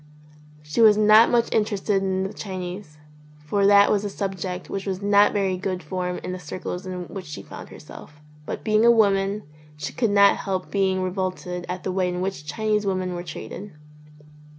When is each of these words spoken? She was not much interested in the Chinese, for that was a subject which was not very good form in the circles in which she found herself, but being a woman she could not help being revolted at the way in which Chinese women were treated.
She 0.63 0.81
was 0.81 0.97
not 0.97 1.29
much 1.29 1.53
interested 1.53 2.01
in 2.01 2.23
the 2.23 2.33
Chinese, 2.33 2.97
for 3.45 3.67
that 3.67 3.91
was 3.91 4.03
a 4.03 4.09
subject 4.09 4.67
which 4.67 4.87
was 4.87 4.99
not 4.99 5.31
very 5.31 5.57
good 5.57 5.83
form 5.83 6.17
in 6.23 6.31
the 6.31 6.39
circles 6.39 6.87
in 6.87 7.03
which 7.07 7.27
she 7.27 7.43
found 7.43 7.69
herself, 7.69 8.19
but 8.47 8.63
being 8.63 8.83
a 8.83 8.89
woman 8.89 9.43
she 9.77 9.93
could 9.93 10.09
not 10.09 10.37
help 10.37 10.71
being 10.71 11.03
revolted 11.03 11.67
at 11.69 11.83
the 11.83 11.91
way 11.91 12.09
in 12.09 12.19
which 12.19 12.47
Chinese 12.47 12.83
women 12.83 13.13
were 13.13 13.21
treated. 13.21 13.73